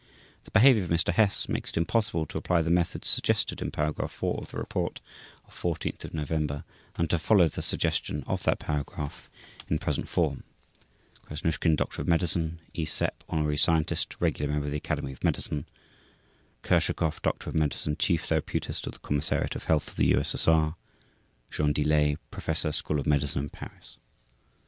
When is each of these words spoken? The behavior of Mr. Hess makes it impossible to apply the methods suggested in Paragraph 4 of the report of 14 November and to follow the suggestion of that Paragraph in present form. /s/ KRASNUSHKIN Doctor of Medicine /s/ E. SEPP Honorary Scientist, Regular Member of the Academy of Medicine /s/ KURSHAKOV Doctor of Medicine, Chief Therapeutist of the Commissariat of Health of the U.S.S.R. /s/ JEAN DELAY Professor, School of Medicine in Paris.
The 0.45 0.49
behavior 0.49 0.83
of 0.83 0.89
Mr. 0.89 1.13
Hess 1.13 1.47
makes 1.47 1.69
it 1.69 1.77
impossible 1.77 2.25
to 2.25 2.37
apply 2.39 2.63
the 2.63 2.71
methods 2.71 3.07
suggested 3.07 3.61
in 3.61 3.69
Paragraph 3.69 4.11
4 4.11 4.39
of 4.39 4.49
the 4.49 4.57
report 4.57 4.99
of 5.45 5.53
14 5.53 5.95
November 6.11 6.63
and 6.95 7.07
to 7.11 7.19
follow 7.19 7.47
the 7.47 7.61
suggestion 7.61 8.23
of 8.25 8.41
that 8.41 8.57
Paragraph 8.57 9.29
in 9.69 9.77
present 9.77 10.07
form. 10.07 10.41
/s/ 11.29 11.41
KRASNUSHKIN 11.43 11.75
Doctor 11.75 12.01
of 12.01 12.07
Medicine 12.07 12.59
/s/ 12.73 12.79
E. 12.79 12.85
SEPP 12.85 13.23
Honorary 13.29 13.57
Scientist, 13.57 14.15
Regular 14.19 14.51
Member 14.51 14.65
of 14.65 14.71
the 14.71 14.77
Academy 14.77 15.11
of 15.13 15.23
Medicine 15.23 15.67
/s/ 16.63 16.67
KURSHAKOV 16.67 17.21
Doctor 17.21 17.49
of 17.51 17.55
Medicine, 17.55 17.95
Chief 17.95 18.23
Therapeutist 18.25 18.87
of 18.87 18.93
the 18.93 18.99
Commissariat 19.07 19.55
of 19.55 19.65
Health 19.65 19.89
of 19.89 19.97
the 19.97 20.07
U.S.S.R. 20.07 20.77
/s/ 21.51 21.55
JEAN 21.55 21.73
DELAY 21.73 22.17
Professor, 22.31 22.71
School 22.71 22.99
of 22.99 23.05
Medicine 23.05 23.43
in 23.43 23.49
Paris. 23.51 23.97